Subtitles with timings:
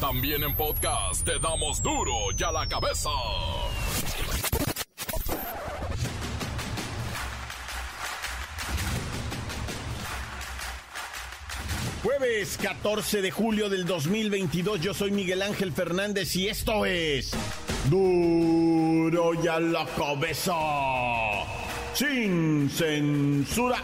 [0.00, 3.10] También en podcast te damos duro y a la cabeza.
[12.04, 17.32] Jueves 14 de julio del 2022, yo soy Miguel Ángel Fernández y esto es
[17.90, 20.54] duro y a la cabeza.
[21.94, 23.82] Sin censura.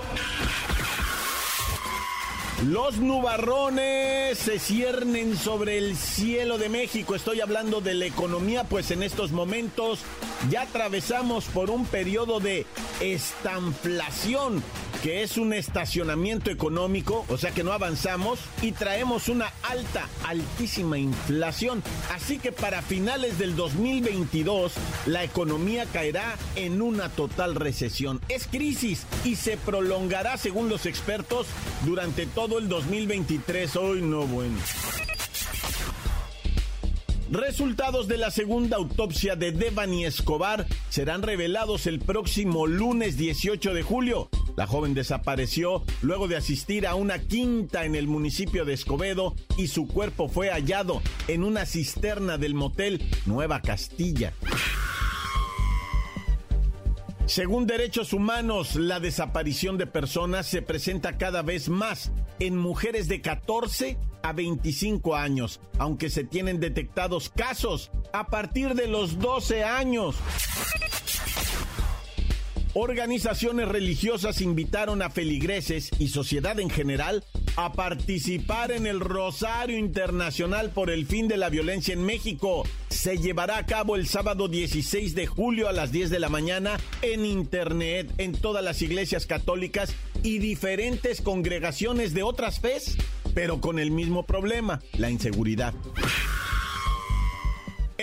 [2.64, 7.14] Los nubarrones se ciernen sobre el cielo de México.
[7.14, 10.00] Estoy hablando de la economía, pues en estos momentos
[10.48, 12.64] ya atravesamos por un periodo de
[13.00, 14.62] estanflación
[15.04, 20.96] que es un estacionamiento económico, o sea que no avanzamos y traemos una alta, altísima
[20.96, 21.82] inflación.
[22.14, 24.72] Así que para finales del 2022
[25.04, 28.18] la economía caerá en una total recesión.
[28.30, 31.48] Es crisis y se prolongará según los expertos
[31.84, 33.76] durante todo el 2023.
[33.76, 34.56] Hoy no bueno.
[37.30, 43.82] Resultados de la segunda autopsia de Devani Escobar serán revelados el próximo lunes 18 de
[43.82, 44.30] julio.
[44.56, 49.68] La joven desapareció luego de asistir a una quinta en el municipio de Escobedo y
[49.68, 54.32] su cuerpo fue hallado en una cisterna del motel Nueva Castilla.
[57.26, 63.22] Según Derechos Humanos, la desaparición de personas se presenta cada vez más en mujeres de
[63.22, 70.16] 14 a 25 años, aunque se tienen detectados casos a partir de los 12 años.
[72.76, 77.22] Organizaciones religiosas invitaron a feligreses y sociedad en general
[77.54, 82.64] a participar en el Rosario Internacional por el fin de la violencia en México.
[82.88, 86.76] Se llevará a cabo el sábado 16 de julio a las 10 de la mañana
[87.02, 89.94] en Internet, en todas las iglesias católicas
[90.24, 92.96] y diferentes congregaciones de otras fes,
[93.34, 95.74] pero con el mismo problema, la inseguridad.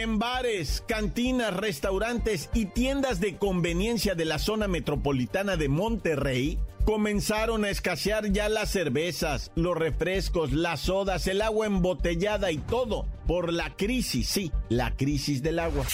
[0.02, 7.66] En bares, cantinas, restaurantes y tiendas de conveniencia de la zona metropolitana de Monterrey, comenzaron
[7.66, 13.54] a escasear ya las cervezas, los refrescos, las sodas, el agua embotellada y todo por
[13.54, 15.86] la crisis, sí, la crisis del agua.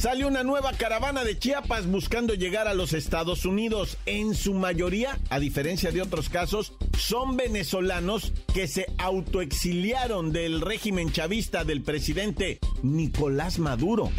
[0.00, 3.98] Salió una nueva caravana de Chiapas buscando llegar a los Estados Unidos.
[4.06, 11.12] En su mayoría, a diferencia de otros casos, son venezolanos que se autoexiliaron del régimen
[11.12, 14.10] chavista del presidente Nicolás Maduro.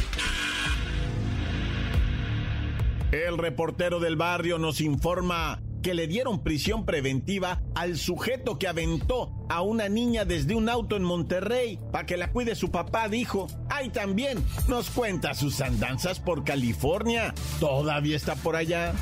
[3.12, 9.32] El reportero del barrio nos informa que le dieron prisión preventiva al sujeto que aventó
[9.50, 13.48] a una niña desde un auto en Monterrey para que la cuide su papá, dijo.
[13.70, 17.34] Ay, también nos cuenta sus andanzas por California.
[17.60, 18.94] Todavía está por allá.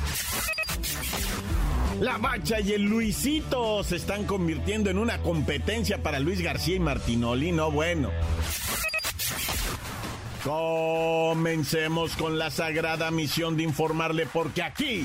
[2.00, 6.80] La Bacha y el Luisito se están convirtiendo en una competencia para Luis García y
[6.80, 8.10] Martinoli, no bueno.
[10.42, 15.04] Comencemos con la sagrada misión de informarle porque aquí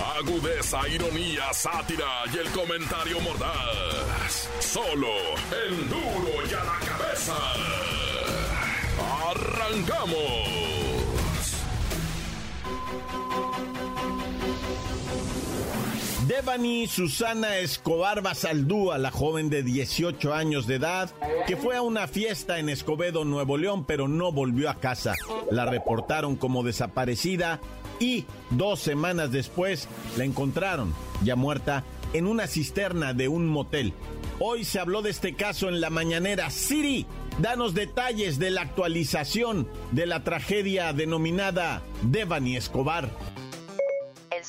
[0.00, 4.48] Agudeza, ironía, sátira y el comentario mordaz.
[4.60, 5.08] Solo
[5.66, 7.34] el duro y a la cabeza.
[9.30, 10.60] ¡Arrancamos!
[16.26, 21.10] Devani Susana Escobar Basaldúa, la joven de 18 años de edad,
[21.46, 25.16] que fue a una fiesta en Escobedo, Nuevo León, pero no volvió a casa.
[25.50, 27.60] La reportaron como desaparecida
[28.00, 33.92] y dos semanas después la encontraron ya muerta en una cisterna de un motel.
[34.40, 36.50] Hoy se habló de este caso en la mañanera.
[36.50, 37.06] Siri,
[37.38, 43.10] danos detalles de la actualización de la tragedia denominada Devani Escobar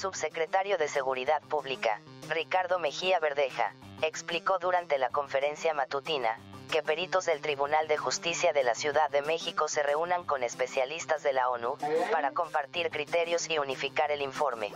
[0.01, 6.39] subsecretario de Seguridad Pública, Ricardo Mejía Verdeja, explicó durante la conferencia matutina,
[6.71, 11.21] que peritos del Tribunal de Justicia de la Ciudad de México se reúnan con especialistas
[11.21, 11.77] de la ONU,
[12.11, 14.71] para compartir criterios y unificar el informe.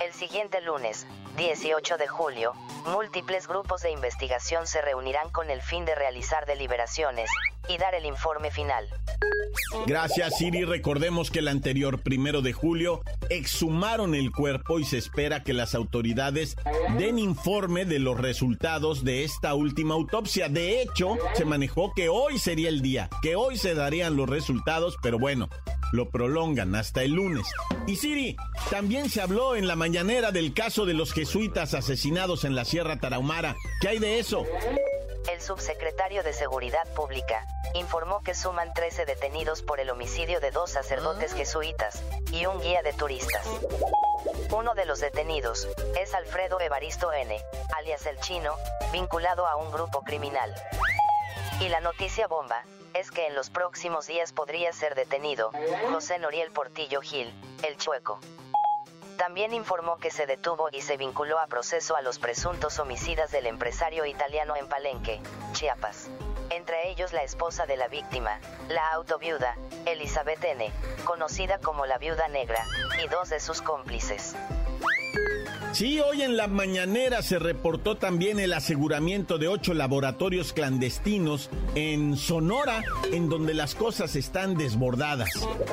[0.00, 2.54] El siguiente lunes, 18 de julio,
[2.86, 7.30] múltiples grupos de investigación se reunirán con el fin de realizar deliberaciones
[7.68, 8.86] y dar el informe final.
[9.86, 10.64] Gracias, Siri.
[10.64, 15.74] Recordemos que el anterior primero de julio exhumaron el cuerpo y se espera que las
[15.74, 16.56] autoridades
[16.98, 20.48] den informe de los resultados de esta última autopsia.
[20.48, 24.96] De hecho, se manejó que hoy sería el día, que hoy se darían los resultados,
[25.02, 25.48] pero bueno,
[25.92, 27.46] lo prolongan hasta el lunes.
[27.86, 28.36] Y Siri,
[28.70, 32.98] también se habló en la mañanera del caso de los jesuitas asesinados en la Sierra
[32.98, 33.56] Tarahumara.
[33.80, 34.46] ¿Qué hay de eso?
[35.30, 40.70] El subsecretario de Seguridad Pública informó que suman 13 detenidos por el homicidio de dos
[40.70, 42.02] sacerdotes jesuitas
[42.32, 43.46] y un guía de turistas.
[44.50, 47.40] Uno de los detenidos es Alfredo Evaristo N.,
[47.76, 48.54] alias el chino,
[48.92, 50.54] vinculado a un grupo criminal.
[51.60, 52.64] Y la noticia bomba
[52.94, 55.52] es que en los próximos días podría ser detenido
[55.90, 57.32] José Noriel Portillo Gil,
[57.62, 58.20] el chueco.
[59.16, 63.46] También informó que se detuvo y se vinculó a proceso a los presuntos homicidas del
[63.46, 65.20] empresario italiano en Palenque,
[65.52, 66.08] Chiapas.
[66.50, 68.38] Entre ellos la esposa de la víctima,
[68.68, 69.56] la autoviuda,
[69.86, 70.70] Elizabeth N.,
[71.04, 72.64] conocida como la viuda negra,
[73.02, 74.34] y dos de sus cómplices.
[75.72, 82.18] Sí, hoy en la mañanera se reportó también el aseguramiento de ocho laboratorios clandestinos en
[82.18, 85.30] Sonora, en donde las cosas están desbordadas,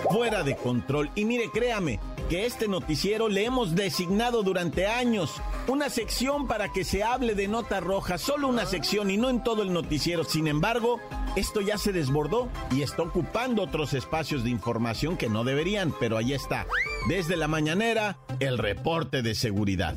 [0.09, 1.11] fuera de control.
[1.15, 1.99] Y mire, créame,
[2.29, 5.33] que este noticiero le hemos designado durante años
[5.67, 9.43] una sección para que se hable de nota roja, solo una sección y no en
[9.43, 10.23] todo el noticiero.
[10.23, 11.01] Sin embargo,
[11.35, 16.17] esto ya se desbordó y está ocupando otros espacios de información que no deberían, pero
[16.17, 16.67] ahí está.
[17.07, 19.88] Desde la mañanera, el reporte de seguridad.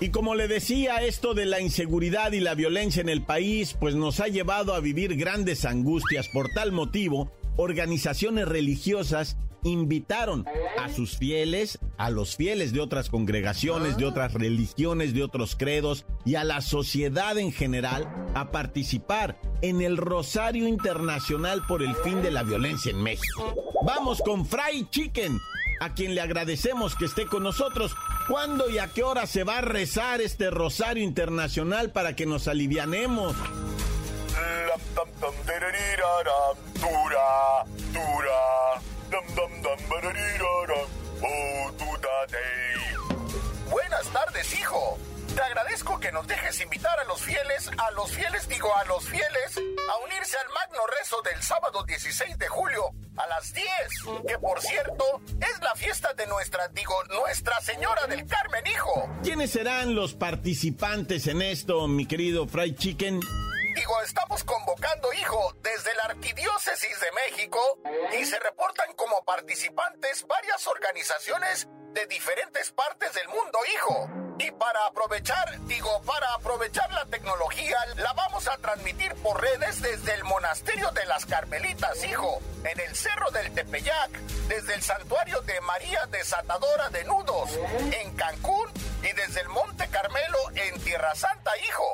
[0.00, 3.94] Y como le decía, esto de la inseguridad y la violencia en el país, pues
[3.94, 6.28] nos ha llevado a vivir grandes angustias.
[6.28, 10.46] Por tal motivo, organizaciones religiosas invitaron
[10.78, 16.06] a sus fieles, a los fieles de otras congregaciones, de otras religiones, de otros credos
[16.24, 22.22] y a la sociedad en general a participar en el Rosario Internacional por el fin
[22.22, 23.54] de la violencia en México.
[23.84, 25.38] Vamos con Fry Chicken,
[25.80, 27.96] a quien le agradecemos que esté con nosotros.
[28.28, 32.46] ¿Cuándo y a qué hora se va a rezar este Rosario Internacional para que nos
[32.46, 33.34] alivianemos?
[33.36, 34.80] Buenas
[60.08, 63.20] participantes en esto, mi querido Fried Chicken?
[63.76, 67.60] Digo, estamos convocando, hijo, desde la Arquidiócesis de México
[68.18, 74.08] y se reportan como participantes varias organizaciones de diferentes partes del mundo, hijo.
[74.38, 80.14] Y para aprovechar, digo, para aprovechar la tecnología, la vamos a transmitir por redes desde
[80.14, 84.10] el Monasterio de las Carmelitas, hijo, en el Cerro del Tepeyac,
[84.48, 87.50] desde el Santuario de María Desatadora de Nudos,
[88.00, 88.68] en Cancún,
[89.02, 91.84] y desde el Monte Carmelo, en Tierra Santa, hijo.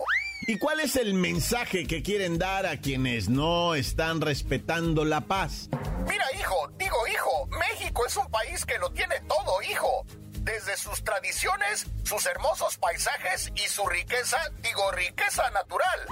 [0.48, 5.68] ¿Y cuál es el mensaje que quieren dar a quienes no están respetando la paz?
[6.06, 10.04] Mira, hijo, digo, hijo, México es un país que lo tiene todo, hijo.
[10.42, 16.06] Desde sus tradiciones, sus hermosos paisajes y su riqueza, digo, riqueza natural.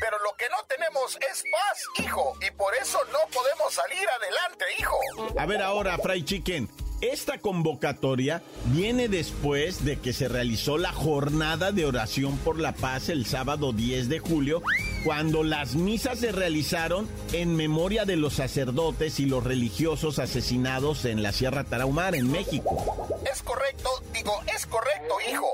[0.00, 4.64] Pero lo que no tenemos es paz, hijo, y por eso no podemos salir adelante,
[4.78, 4.98] hijo.
[5.36, 6.70] A ver ahora, Fry Chicken,
[7.00, 13.08] esta convocatoria viene después de que se realizó la jornada de oración por la paz
[13.08, 14.62] el sábado 10 de julio,
[15.04, 21.22] cuando las misas se realizaron en memoria de los sacerdotes y los religiosos asesinados en
[21.22, 23.08] la Sierra Tarahumara, en México.
[23.30, 25.48] Es correcto, digo, es correcto, hijo.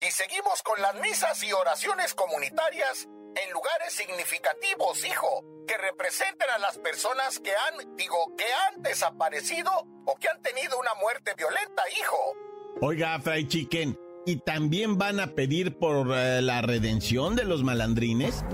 [0.00, 3.08] Y seguimos con las misas y oraciones comunitarias
[3.44, 9.70] en lugares significativos, hijo, que representen a las personas que han, digo, que han desaparecido
[10.06, 12.16] o que han tenido una muerte violenta, hijo.
[12.80, 18.44] Oiga, Fray Chicken, ¿y también van a pedir por eh, la redención de los malandrines?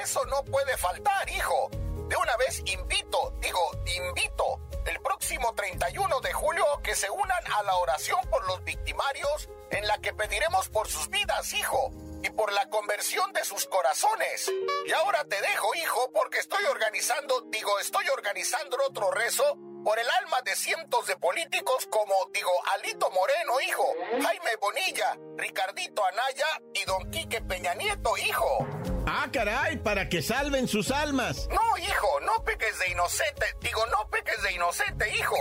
[0.00, 1.70] Eso no puede faltar, hijo.
[2.08, 3.60] De una vez invito, digo,
[4.08, 9.48] invito, el próximo 31 de julio que se unan a la oración por los victimarios
[9.70, 11.90] en la que pediremos por sus vidas, hijo
[12.24, 14.50] y por la conversión de sus corazones.
[14.86, 20.06] Y ahora te dejo, hijo, porque estoy organizando, digo, estoy organizando otro rezo por el
[20.22, 23.86] alma de cientos de políticos como, digo, Alito Moreno, hijo,
[24.22, 28.66] Jaime Bonilla, Ricardito Anaya y Don Quique Peña Nieto, hijo.
[29.06, 31.48] Ah, caray, para que salven sus almas.
[31.50, 33.46] No, hijo, no peques de inocente.
[33.60, 35.36] Digo, no peques de inocente, hijo.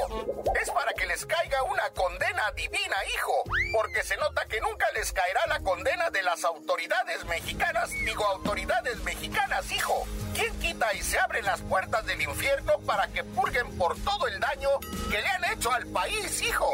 [0.61, 3.43] Es para que les caiga una condena divina, hijo.
[3.73, 7.89] Porque se nota que nunca les caerá la condena de las autoridades mexicanas.
[7.91, 10.05] Digo, autoridades mexicanas, hijo.
[10.33, 14.39] ¿Quién quita y se abren las puertas del infierno para que purguen por todo el
[14.39, 14.69] daño
[15.09, 16.69] que le han hecho al país, hijo?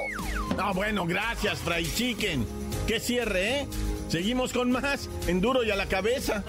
[0.57, 2.68] Ah, bueno, gracias, Fray Chicken.
[2.89, 3.67] Que cierre, ¿eh?
[4.08, 6.43] Seguimos con más en Duro y a la cabeza.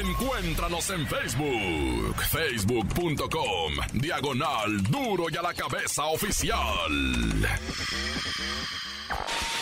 [0.00, 7.48] Encuéntranos en Facebook, facebook.com, diagonal Duro y a la cabeza oficial.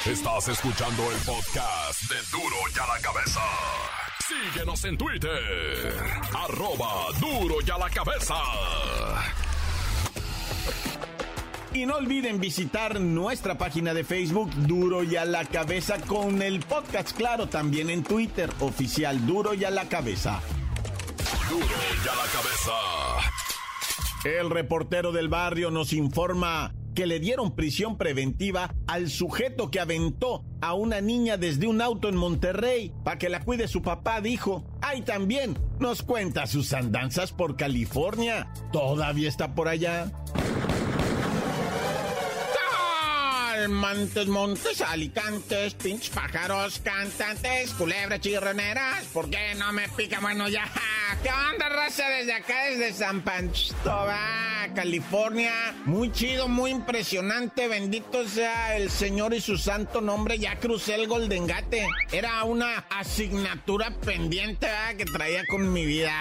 [0.04, 3.40] Estás escuchando el podcast de Duro y a la cabeza.
[4.28, 5.94] Síguenos en Twitter,
[6.34, 8.34] arroba Duro y a la cabeza.
[11.72, 16.60] Y no olviden visitar nuestra página de Facebook Duro y a la cabeza con el
[16.60, 20.40] podcast, claro, también en Twitter, oficial Duro y a la cabeza.
[21.48, 22.72] Duro y a la cabeza.
[24.24, 30.44] El reportero del barrio nos informa que le dieron prisión preventiva al sujeto que aventó
[30.60, 34.64] a una niña desde un auto en Monterrey para que la cuide su papá, dijo.
[34.82, 38.52] Ay, también nos cuenta sus andanzas por California.
[38.72, 40.10] ¿Todavía está por allá?
[43.68, 49.04] Montes, montes, alicantes, pinches pájaros, cantantes, culebras chirroneras.
[49.12, 50.20] ¿Por qué no me pica?
[50.20, 50.64] Bueno, ya.
[51.22, 52.08] ¿Qué onda, raza?
[52.08, 53.74] Desde acá, desde San Pancho,
[54.74, 55.74] California.
[55.84, 57.68] Muy chido, muy impresionante.
[57.68, 60.38] Bendito sea el Señor y su santo nombre.
[60.38, 61.86] Ya crucé el Golden Gate.
[62.12, 66.12] Era una asignatura pendiente que traía con mi vida.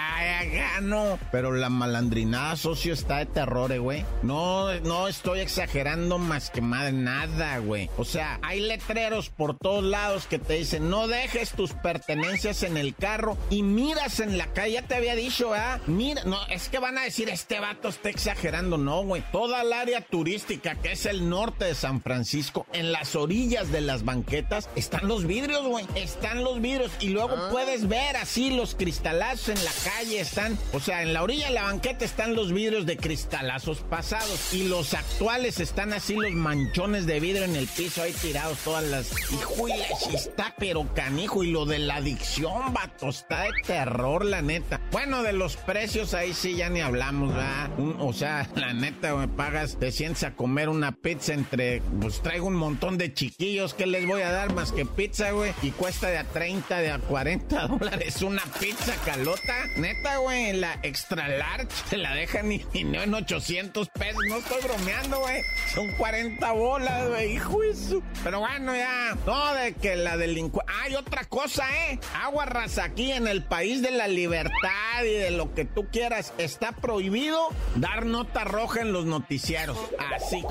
[0.52, 1.18] Ya no.
[1.32, 4.04] Pero la malandrinada, socio, está de terror, eh, güey.
[4.22, 7.29] No, no estoy exagerando más que madre nada
[7.64, 7.90] güey.
[7.96, 12.76] O sea, hay letreros por todos lados que te dicen, no dejes tus pertenencias en
[12.76, 14.72] el carro y miras en la calle.
[14.72, 15.80] Ya te había dicho, ¿ah?
[15.86, 18.78] Mira, no, es que van a decir, este vato está exagerando.
[18.78, 19.22] No, güey.
[19.32, 23.80] Toda el área turística, que es el norte de San Francisco, en las orillas de
[23.80, 25.86] las banquetas, están los vidrios, güey.
[25.94, 26.92] Están los vidrios.
[27.00, 27.48] Y luego ah.
[27.50, 30.20] puedes ver así los cristalazos en la calle.
[30.20, 34.52] Están, o sea, en la orilla de la banqueta están los vidrios de cristalazos pasados.
[34.52, 38.84] Y los actuales están así los manchones de vidrio en el piso ahí tirados todas
[38.84, 39.12] las.
[39.32, 41.44] Hijo y está, pero canijo.
[41.44, 44.80] Y lo de la adicción, vato, está de terror, la neta.
[44.90, 47.70] Bueno, de los precios ahí sí ya ni hablamos, ¿verdad?
[47.98, 51.82] o sea, la neta, me pagas, te sientes a comer una pizza entre.
[52.00, 55.52] Pues traigo un montón de chiquillos, ¿qué les voy a dar más que pizza, güey?
[55.62, 59.54] Y cuesta de a 30, de a 40 dólares una pizza calota.
[59.76, 64.20] Neta, güey, la extra large te la dejan ni, ni no en 800 pesos.
[64.28, 65.42] No estoy bromeando, güey.
[65.74, 68.02] Son 40 bolas, hijo eso.
[68.22, 69.16] Pero bueno, ya.
[69.26, 70.74] No, de que la delincuencia.
[70.82, 71.98] Hay otra cosa, ¿eh?
[72.22, 76.32] Agua raza aquí en el país de la libertad y de lo que tú quieras.
[76.38, 79.78] Está prohibido dar nota roja en los noticieros.
[80.14, 80.42] Así,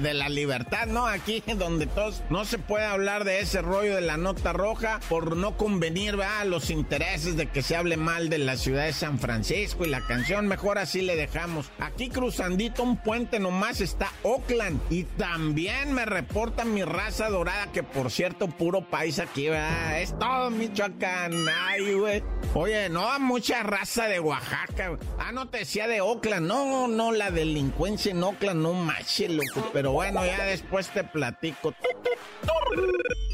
[0.00, 1.06] de la libertad, ¿no?
[1.06, 2.22] Aquí donde todos.
[2.30, 6.44] No se puede hablar de ese rollo de la nota roja por no convenir, ¿verdad?
[6.46, 10.06] Los intereses de que se hable mal de la ciudad de San Francisco y la
[10.06, 10.46] canción.
[10.46, 11.70] Mejor así le dejamos.
[11.78, 14.80] Aquí cruzandito un puente nomás está Oakland.
[14.90, 20.00] Y también me reportan mi raza dorada, que por cierto, puro país aquí, ¿verdad?
[20.00, 21.32] Es todo Michoacán.
[21.48, 22.22] Ay, güey.
[22.54, 24.98] Oye, no, mucha raza de Oaxaca.
[25.18, 26.46] Ah, no te decía de Oakland.
[26.46, 29.70] No, no, la delincuencia en Oakland, no mache, loco.
[29.72, 31.74] Pero bueno, ya después te platico.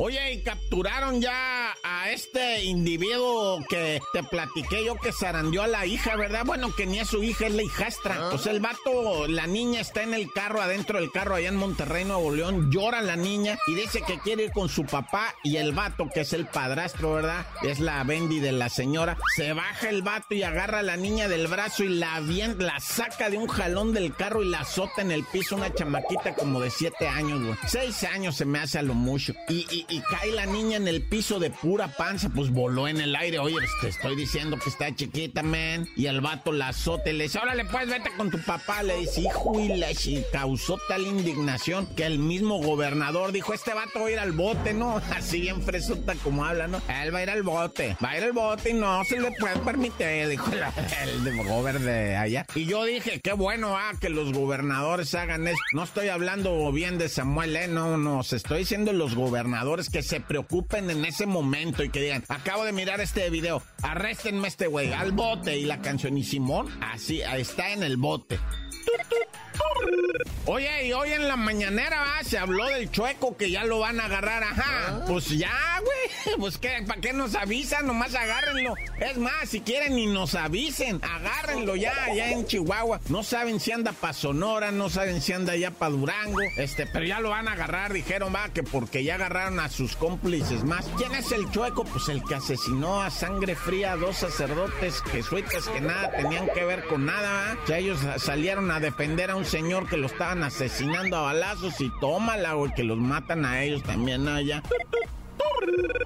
[0.00, 5.86] Oye, y capturaron ya a este individuo que te platiqué yo que zarandeó a la
[5.86, 6.44] hija, ¿verdad?
[6.46, 8.16] Bueno, que ni es su hija, es la hijastra.
[8.16, 8.28] Ah.
[8.30, 12.04] Pues el vato, la niña está en el carro, adentro del carro, allá en Monterrey,
[12.04, 12.70] Nuevo León.
[12.70, 16.20] Llora la niña y dice que quiere ir con su papá y el vato, que
[16.20, 17.44] es el padrastro, ¿verdad?
[17.62, 19.18] Es la Bendy de la señora.
[19.34, 22.78] Se baja el vato y agarra a la niña del brazo y la, bien, la
[22.78, 26.60] saca de un jalón del carro y la azota en el piso una chamaquita como
[26.60, 27.56] de siete años, güey.
[27.66, 29.34] Seis años se me hace a lo mucho.
[29.48, 33.14] y y cae la niña en el piso de pura panza, pues voló en el
[33.16, 33.38] aire.
[33.38, 35.88] Oye, te estoy diciendo que está chiquita, man.
[35.96, 38.82] Y el vato la azote, le dice, órale, pues vete con tu papá.
[38.82, 39.88] Le dice, hijo, y la
[40.32, 44.74] causó tal indignación que el mismo gobernador dijo, este vato va a ir al bote,
[44.74, 44.96] ¿no?
[45.16, 46.80] Así bien fresota como habla, ¿no?
[47.02, 49.30] Él va a ir al bote, va a ir al bote y no se le
[49.32, 52.46] puede permitir, dijo el, el gobernador de allá.
[52.54, 55.60] Y yo dije, qué bueno, ah, que los gobernadores hagan esto.
[55.72, 57.68] No estoy hablando bien de Samuel, ¿eh?
[57.68, 62.00] No, no, se estoy diciendo los gobernadores que se preocupen en ese momento y que
[62.00, 66.24] digan, acabo de mirar este video, arréstenme este güey, al bote y la canción y
[66.24, 68.40] Simón, así, está en el bote.
[70.50, 74.06] Oye, y hoy en la mañanera se habló del chueco que ya lo van a
[74.06, 74.64] agarrar, ajá.
[74.88, 75.04] Ah.
[75.06, 75.50] Pues ya,
[75.84, 76.38] güey.
[76.38, 77.86] Pues qué, ¿para qué nos avisan?
[77.86, 78.74] Nomás agárrenlo.
[78.98, 83.00] Es más, si quieren ni nos avisen, agárrenlo ya, ya en Chihuahua.
[83.08, 86.38] No saben si anda para Sonora, no saben si anda ya para Durango.
[86.56, 89.96] Este, pero ya lo van a agarrar, dijeron, va, que porque ya agarraron a sus
[89.96, 90.86] cómplices más.
[90.96, 91.84] ¿Quién es el chueco?
[91.84, 96.64] Pues el que asesinó a sangre fría a dos sacerdotes jesuitas que nada tenían que
[96.64, 97.64] ver con nada, ¿va?
[97.66, 101.90] Que ellos salieron a defender a un señor que lo estaban asesinando a balazos y
[102.00, 104.62] tómala, güey, que los matan a ellos también allá.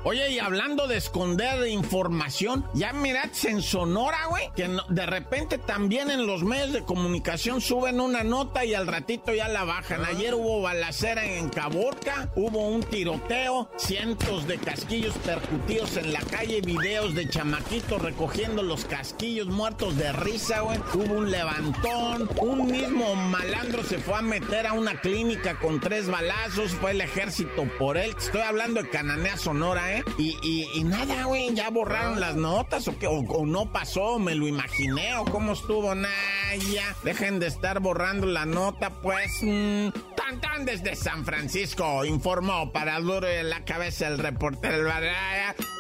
[0.04, 6.10] Oye, y hablando de esconder información, ya mirad en Sonora, güey, que de repente también
[6.10, 10.04] en los medios de comunicación suben una nota y al ratito ya la bajan.
[10.04, 16.62] Ayer hubo balacera en Caborca, hubo un tiroteo, cientos de casquillos percutidos en la calle,
[16.62, 20.80] videos de chamaquitos recogiendo los casquillos muertos de risa, güey.
[20.94, 26.08] Hubo un levantón, un mismo malandro se fue a meter a una clínica con tres
[26.08, 28.14] balazos, fue el ejército por él.
[28.18, 29.91] Estoy hablando de Cananea Sonora, ¿eh?
[30.18, 35.16] Y, nada, güey, ya borraron las notas o, qué, o, no pasó, me lo imaginé
[35.16, 36.96] o cómo estuvo, Naya.
[37.02, 39.30] Dejen de estar borrando la nota, pues.
[39.42, 44.90] Mmm, tan tan desde San Francisco, informó para duro en la cabeza el reportero.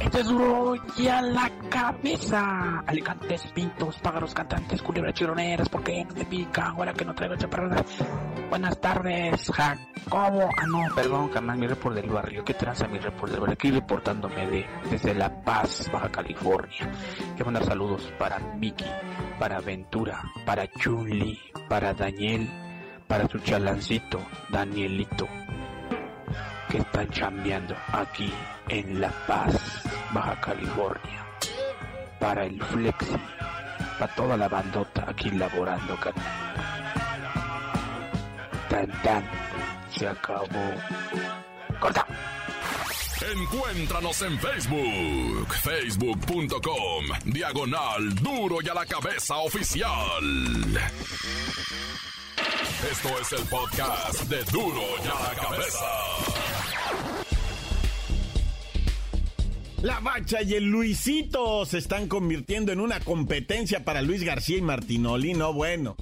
[0.00, 2.80] Este es duro ya la cabeza.
[2.80, 6.70] Alicantes, pintos, pájaros, cantantes, culebras chironeras, ¿por qué no me pica?
[6.70, 7.84] Ahora que no traigo chaparrada.
[8.50, 9.50] Buenas tardes,
[10.08, 10.48] ¿Cómo?
[10.56, 12.44] Ah, no, perdón, jamás mi report del barrio.
[12.44, 13.54] ¿Qué tranza mi report del barrio?
[13.54, 16.92] Aquí reportándome de, desde La Paz, Baja California.
[17.34, 18.84] Quiero mandar saludos para Miki,
[19.38, 22.48] para Ventura, para Chunli, para Daniel,
[23.08, 24.20] para su chalancito,
[24.50, 25.26] Danielito,
[26.68, 28.32] que están chambeando aquí
[28.68, 29.82] en La Paz,
[30.12, 31.26] Baja California.
[32.20, 33.16] Para el Flexi,
[33.98, 36.73] para toda la bandota aquí laborando, Tan
[39.02, 39.24] tan
[39.96, 40.46] se acabó.
[41.80, 42.06] Corta.
[43.32, 49.88] Encuéntranos en Facebook, facebook.com, diagonal duro y a la cabeza oficial.
[52.90, 55.86] Esto es el podcast de duro y a la cabeza.
[59.82, 64.62] La Bacha y el Luisito se están convirtiendo en una competencia para Luis García y
[64.62, 65.96] Martinoli, no bueno.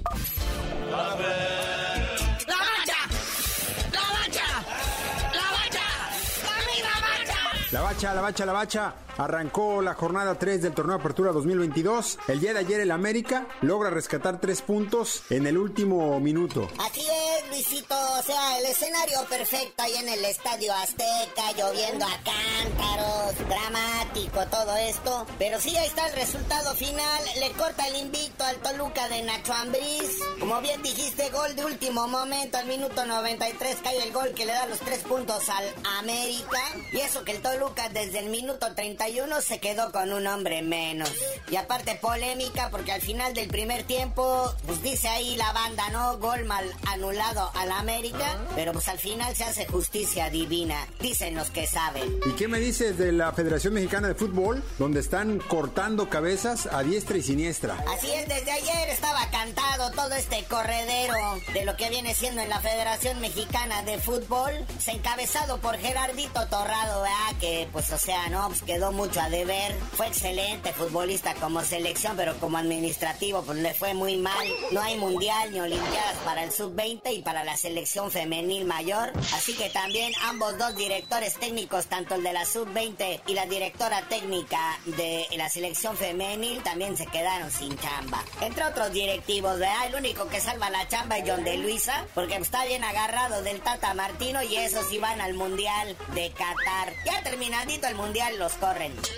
[7.73, 8.93] La bacha, la bacha, la bacha.
[9.17, 12.17] Arrancó la jornada 3 del torneo Apertura 2022.
[12.27, 16.67] El día de ayer el América logra rescatar tres puntos en el último minuto.
[16.79, 17.95] Así es, Luisito.
[18.19, 24.75] O sea, el escenario perfecto ahí en el Estadio Azteca, lloviendo a cántaros, dramático todo
[24.77, 25.25] esto.
[25.37, 27.23] Pero sí, ahí está el resultado final.
[27.39, 30.17] Le corta el invicto al Toluca de Nacho Ambriz.
[30.39, 34.53] Como bien dijiste, gol de último momento al minuto 93 cae el gol que le
[34.53, 35.65] da los tres puntos al
[35.99, 36.61] América.
[36.91, 38.73] Y eso que el Toluca desde el minuto
[39.03, 41.11] 31 se quedó con un hombre menos.
[41.51, 46.17] Y aparte polémica porque al final del primer tiempo, pues dice ahí la banda, ¿no?
[46.19, 51.49] Gol mal anulado al América, pero pues al final se hace justicia divina, dicen los
[51.49, 52.17] que saben.
[52.25, 56.81] ¿Y qué me dices de la Federación Mexicana de Fútbol, donde están cortando cabezas a
[56.81, 57.83] diestra y siniestra?
[57.93, 61.15] Así es, desde ayer estaba cantado todo este corredero
[61.53, 66.47] de lo que viene siendo en la Federación Mexicana de Fútbol, se encabezado por Gerardito
[66.47, 67.39] Torrado, ¿verdad?
[67.41, 69.73] Que pues o sea, no, pues quedó mucho a deber.
[69.93, 74.47] Fue excelente futbolista como selección, pero como administrativo, pues le fue muy mal.
[74.71, 79.11] No hay mundial ni olimpiadas para el sub-20 y para la selección femenil mayor.
[79.33, 84.07] Así que también ambos dos directores técnicos, tanto el de la sub-20 y la directora
[84.07, 88.23] técnica de la selección femenil, también se quedaron sin chamba.
[88.41, 89.87] Entre otros directivos, ¿verdad?
[89.87, 93.61] El único que salva la chamba es John de Luisa, porque está bien agarrado del
[93.61, 96.93] Tata Martino y esos iban al mundial de Qatar.
[97.05, 98.53] Ya terminadito el mundial los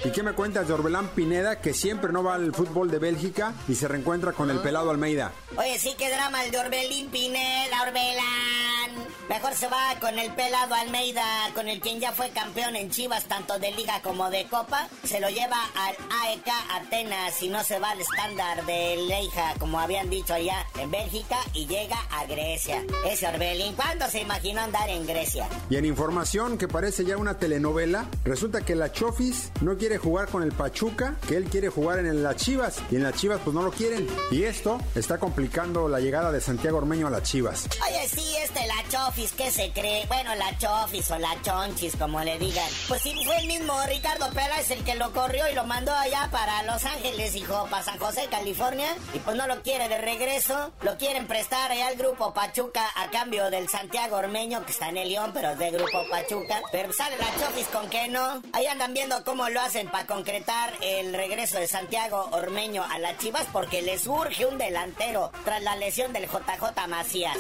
[0.04, 3.54] ¿Y qué me cuentas de Orbelán Pineda, que siempre no va al fútbol de Bélgica
[3.68, 5.32] y se reencuentra con el pelado Almeida?
[5.58, 9.06] Oye, sí, qué drama el de Orbelín Pineda, Orbelán.
[9.30, 11.24] Mejor se va con el pelado Almeida,
[11.56, 14.88] con el quien ya fue campeón en Chivas, tanto de liga como de copa.
[15.04, 19.80] Se lo lleva al AEK Atenas y no se va al estándar de Leija, como
[19.80, 22.84] habían dicho allá en Bélgica, y llega a Grecia.
[23.06, 25.48] Ese Orbelín, ¿cuándo se imaginó andar en Grecia?
[25.72, 30.28] Y en información que parece ya una telenovela, resulta que la Chofis no quiere jugar
[30.28, 33.54] con el Pachuca, que él quiere jugar en las Chivas, y en las Chivas pues
[33.54, 34.08] no lo quieren.
[34.32, 37.68] Y esto está complicando la llegada de Santiago Ormeño a las Chivas.
[37.88, 40.06] Oye, sí, este la Chofis, ¿qué se cree?
[40.08, 42.70] Bueno, la Chofis o la Chonchis, como le digan.
[42.88, 46.30] Pues sí, fue el mismo Ricardo Pérez el que lo corrió y lo mandó allá
[46.32, 48.96] para Los Ángeles, hijo, para San José, California.
[49.14, 50.72] Y pues no lo quiere de regreso.
[50.82, 54.98] Lo quieren prestar allá al grupo Pachuca a cambio del Santiago Ormeño, que está en
[54.98, 56.62] el León, pero es de grupo Pachuca.
[56.72, 58.42] Pero sale la Chofis con que no.
[58.54, 63.18] Ahí andan viendo cómo lo hacen para concretar el regreso de Santiago Ormeño a las
[63.18, 67.38] Chivas, porque les urge un delantero tras la lesión del JJ Macías.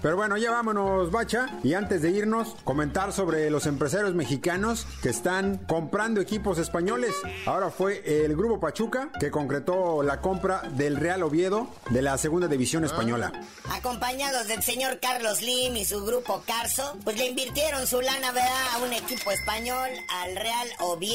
[0.00, 1.46] Pero bueno, ya vámonos, Bacha.
[1.62, 7.14] Y antes de irnos, comentar sobre los empresarios mexicanos que están comprando equipos españoles.
[7.46, 12.48] Ahora fue el Grupo Pachuca que concretó la compra del Real Oviedo de la Segunda
[12.48, 13.32] División Española.
[13.70, 18.66] Acompañados del señor Carlos Lim y su grupo Carso, pues le invirtieron su lana, ¿verdad?
[18.74, 21.11] A un equipo español, al Real Oviedo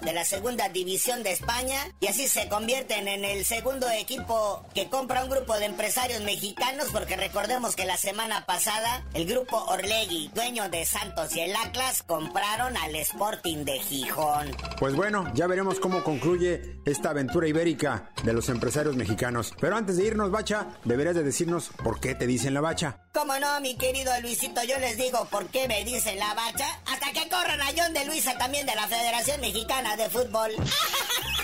[0.00, 1.76] de la Segunda División de España.
[2.00, 6.86] Y así se convierten en el segundo equipo que compra un grupo de empresarios mexicanos,
[6.90, 12.02] porque recordemos que la semana pasada el grupo Orlegui, dueño de Santos y el Atlas,
[12.02, 14.56] compraron al Sporting de Gijón.
[14.78, 19.52] Pues bueno, ya veremos cómo concluye esta aventura ibérica de los empresarios mexicanos.
[19.60, 23.03] Pero antes de irnos, Bacha, deberías de decirnos por qué te dicen la Bacha.
[23.14, 24.60] ¿Cómo no, mi querido Luisito?
[24.64, 26.66] Yo les digo por qué me dicen la Bacha.
[26.86, 30.50] Hasta que corran a John de Luisa también de la Federación Mexicana de Fútbol.